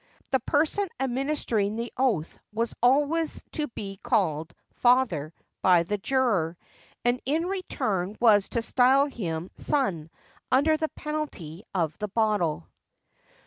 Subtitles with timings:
[0.31, 5.31] The person administering the oath was always to be called father
[5.61, 6.57] by the juror,
[7.05, 10.09] and he in return was to style him son,
[10.51, 12.65] under the penalty of a bottle.